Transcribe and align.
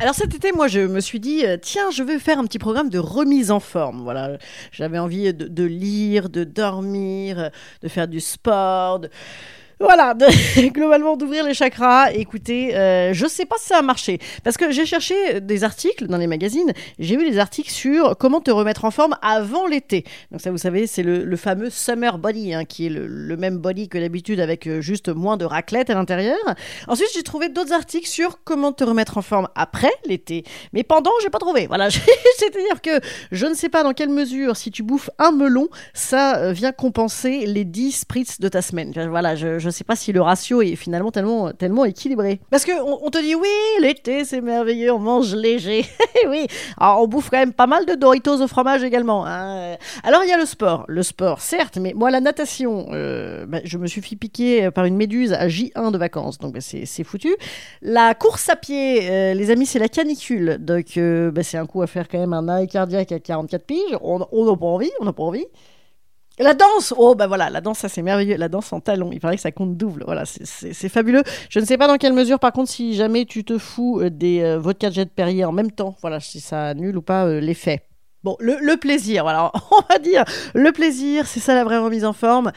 Alors 0.00 0.14
cet 0.14 0.32
été, 0.34 0.52
moi, 0.52 0.68
je 0.68 0.78
me 0.80 1.00
suis 1.00 1.18
dit, 1.18 1.44
euh, 1.44 1.56
tiens, 1.60 1.90
je 1.90 2.04
vais 2.04 2.20
faire 2.20 2.38
un 2.38 2.44
petit 2.44 2.60
programme 2.60 2.88
de 2.88 3.00
remise 3.00 3.50
en 3.50 3.58
forme. 3.58 4.00
Voilà, 4.02 4.38
j'avais 4.70 4.98
envie 4.98 5.34
de, 5.34 5.64
lire, 5.64 6.28
de 6.28 6.44
dormir, 6.44 7.38
euh, 7.40 7.48
de 7.82 7.88
faire 7.88 8.06
du 8.06 8.20
sport. 8.20 9.00
de- 9.00 9.10
Voilà, 9.80 10.14
globalement 10.56 11.16
d'ouvrir 11.16 11.44
les 11.44 11.54
chakras. 11.54 12.10
Écoutez, 12.12 12.76
euh, 12.76 13.12
je 13.12 13.26
sais 13.26 13.46
pas 13.46 13.54
si 13.60 13.68
ça 13.68 13.78
a 13.78 13.82
marché 13.82 14.18
parce 14.42 14.56
que 14.56 14.72
j'ai 14.72 14.84
cherché 14.84 15.40
des 15.40 15.62
articles 15.62 16.08
dans 16.08 16.16
les 16.16 16.26
magazines. 16.26 16.72
J'ai 16.98 17.16
vu 17.16 17.30
des 17.30 17.38
articles 17.38 17.70
sur 17.70 18.16
comment 18.18 18.40
te 18.40 18.50
remettre 18.50 18.84
en 18.84 18.90
forme 18.90 19.16
avant 19.22 19.68
l'été. 19.68 20.04
Donc 20.32 20.40
ça, 20.40 20.50
vous 20.50 20.58
savez, 20.58 20.88
c'est 20.88 21.04
le, 21.04 21.36
fameux 21.36 21.70
summer 21.70 22.18
body, 22.18 22.54
hein, 22.54 22.64
qui 22.64 22.86
est 22.86 22.90
le, 22.90 23.06
le 23.06 23.36
même 23.36 23.58
body 23.58 23.88
que 23.88 23.98
d'habitude 23.98 24.40
avec 24.40 24.66
euh, 24.66 24.80
juste 24.80 25.10
moins 25.10 25.36
de 25.36 25.44
raclette 25.44 25.90
à 25.90 25.94
l'intérieur. 25.94 26.38
Ensuite, 26.88 27.10
j'ai 27.14 27.22
trouvé 27.22 27.48
d'autres 27.48 27.72
articles 27.72 28.08
sur 28.08 28.42
comment 28.42 28.72
te 28.72 28.82
remettre 28.82 29.16
en 29.16 29.22
forme 29.22 29.46
après 29.54 29.92
l'été. 30.06 30.42
Mais 30.72 30.82
pendant, 30.82 31.12
j'ai 31.22 31.30
pas 31.30 31.38
trouvé. 31.38 31.68
Voilà, 31.68 31.88
c'est-à-dire 32.38 32.82
que 32.82 32.98
je 33.30 33.46
ne 33.46 33.54
sais 33.54 33.68
pas 33.68 33.84
dans 33.84 33.92
quelle 33.92 34.08
mesure, 34.08 34.56
si 34.56 34.72
tu 34.72 34.82
bouffes 34.82 35.10
un 35.20 35.30
melon, 35.30 35.68
ça 35.94 36.38
euh, 36.38 36.52
vient 36.52 36.72
compenser 36.72 37.46
les 37.46 37.64
10 37.64 37.92
spritz 37.92 38.40
de 38.40 38.48
ta 38.48 38.60
semaine. 38.60 38.92
Voilà, 39.08 39.36
je, 39.36 39.60
je 39.60 39.67
sais 39.70 39.84
pas 39.84 39.96
si 39.96 40.12
le 40.12 40.20
ratio 40.20 40.62
est 40.62 40.76
finalement 40.76 41.10
tellement, 41.10 41.52
tellement 41.52 41.84
équilibré. 41.84 42.40
Parce 42.50 42.64
que 42.64 42.72
on, 42.82 43.00
on 43.06 43.10
te 43.10 43.18
dit 43.18 43.34
oui, 43.34 43.48
l'été 43.80 44.24
c'est 44.24 44.40
merveilleux, 44.40 44.92
on 44.92 44.98
mange 44.98 45.34
léger. 45.34 45.84
oui, 46.28 46.46
on 46.80 47.06
bouffe 47.06 47.30
quand 47.30 47.38
même 47.38 47.52
pas 47.52 47.66
mal 47.66 47.86
de 47.86 47.94
Doritos 47.94 48.40
au 48.42 48.48
fromage 48.48 48.82
également. 48.82 49.26
hein. 49.26 49.76
Alors 50.04 50.22
il 50.24 50.30
y 50.30 50.32
a 50.32 50.38
le 50.38 50.46
sport. 50.46 50.84
Le 50.88 51.02
sport, 51.02 51.40
certes, 51.40 51.78
mais 51.78 51.92
moi 51.94 52.10
la 52.10 52.20
natation, 52.20 52.88
euh, 52.92 53.46
bah, 53.46 53.58
je 53.64 53.78
me 53.78 53.86
suis 53.86 54.02
fait 54.02 54.16
piquer 54.16 54.70
par 54.70 54.84
une 54.84 54.96
méduse 54.96 55.32
à 55.32 55.48
J1 55.48 55.92
de 55.92 55.98
vacances, 55.98 56.38
donc 56.38 56.54
bah, 56.54 56.60
c'est 56.60 57.04
foutu. 57.04 57.34
La 57.82 58.14
course 58.14 58.48
à 58.48 58.56
pied, 58.56 59.08
euh, 59.10 59.34
les 59.34 59.50
amis, 59.50 59.66
c'est 59.66 59.78
la 59.78 59.88
canicule. 59.88 60.58
Donc, 60.60 60.96
euh, 60.96 61.30
bah, 61.30 61.42
c'est 61.42 61.58
un 61.58 61.66
coup 61.66 61.82
à 61.82 61.86
faire 61.86 62.08
quand 62.08 62.18
même 62.18 62.32
un 62.32 62.48
arrêt 62.48 62.66
cardiaque 62.66 63.12
à 63.12 63.18
44 63.18 63.64
piges. 63.64 63.78
On 64.02 64.18
n'a 64.18 64.26
pas 64.56 64.66
envie, 64.66 64.90
on 65.00 65.04
n'a 65.04 65.12
pas 65.12 65.22
envie. 65.22 65.46
La 66.38 66.54
danse, 66.54 66.94
oh 66.96 67.14
bah 67.16 67.26
voilà, 67.26 67.50
la 67.50 67.60
danse, 67.60 67.78
ça 67.78 67.88
c'est 67.88 68.02
merveilleux. 68.02 68.36
La 68.36 68.48
danse 68.48 68.72
en 68.72 68.80
talons, 68.80 69.10
il 69.12 69.20
paraît 69.20 69.36
que 69.36 69.42
ça 69.42 69.50
compte 69.50 69.76
double. 69.76 70.04
Voilà, 70.06 70.24
c'est- 70.24 70.88
fabuleux. 70.88 71.22
Je 71.50 71.58
ne 71.58 71.64
sais 71.64 71.76
pas 71.76 71.88
dans 71.88 71.96
quelle 71.96 72.12
mesure, 72.12 72.38
par 72.38 72.52
contre, 72.52 72.70
si 72.70 72.94
jamais 72.94 73.24
tu 73.24 73.44
te 73.44 73.58
fous 73.58 74.00
euh, 74.00 74.10
des 74.10 74.40
euh, 74.40 74.58
vodka 74.58 74.90
jet 74.90 75.10
Perrier 75.12 75.44
en 75.44 75.52
même 75.52 75.72
temps, 75.72 75.96
voilà, 76.00 76.20
si 76.20 76.40
ça 76.40 76.68
annule 76.68 76.96
ou 76.96 77.02
pas 77.02 77.26
euh, 77.26 77.40
l'effet. 77.40 77.82
Bon, 78.22 78.36
le, 78.40 78.76
plaisir, 78.76 79.24
voilà, 79.24 79.50
on 79.72 79.82
va 79.92 79.98
dire 79.98 80.24
le 80.54 80.70
plaisir, 80.72 81.26
c'est 81.26 81.40
ça 81.40 81.54
la 81.54 81.64
vraie 81.64 81.78
remise 81.78 82.04
en 82.04 82.12
forme. 82.12 82.52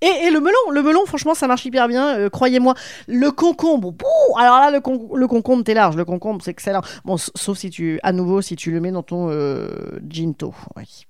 Et, 0.00 0.26
et 0.26 0.30
le 0.30 0.40
melon, 0.40 0.70
le 0.70 0.82
melon, 0.82 1.04
franchement, 1.06 1.34
ça 1.34 1.46
marche 1.48 1.64
hyper 1.64 1.88
bien, 1.88 2.16
euh, 2.16 2.28
croyez-moi. 2.30 2.74
Le 3.08 3.30
concombre, 3.30 3.94
alors 4.38 4.58
là, 4.58 4.70
le, 4.70 4.80
le 5.18 5.26
concombre, 5.26 5.64
t'es 5.64 5.74
large, 5.74 5.96
le 5.96 6.04
concombre, 6.04 6.40
c'est 6.42 6.50
excellent. 6.50 6.82
Bon, 7.04 7.16
sauf 7.16 7.58
si 7.58 7.70
tu, 7.70 7.98
à 8.02 8.12
nouveau, 8.12 8.42
si 8.42 8.54
tu 8.54 8.70
le 8.70 8.80
mets 8.80 8.92
dans 8.92 9.02
ton 9.02 9.30
ginto, 10.08 10.54
oui. 10.76 11.06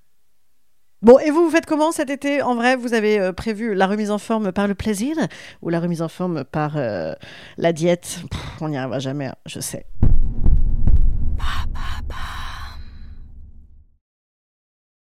Bon, 1.03 1.19
et 1.19 1.31
vous, 1.31 1.45
vous 1.45 1.51
faites 1.51 1.67
comment 1.67 1.93
cet 1.93 2.09
été? 2.09 2.41
En 2.41 2.55
vrai, 2.55 2.77
vous 2.77 2.95
avez 2.95 3.21
euh, 3.21 3.33
prévu 3.33 3.75
la 3.75 3.87
remise 3.87 4.11
en 4.11 4.19
forme 4.19 4.53
par 4.53 4.67
le 4.67 4.75
plaisir 4.75 5.17
ou 5.61 5.69
la 5.69 5.79
remise 5.79 6.01
en 6.01 6.09
forme 6.09 6.45
par 6.45 6.77
euh, 6.77 7.13
la 7.59 7.73
diète? 7.73 8.21
On 8.61 8.71
n'y 8.71 8.79
arrivera 8.79 9.01
jamais, 9.01 9.27
hein, 9.27 9.35
je 9.45 9.61
sais. 9.61 9.85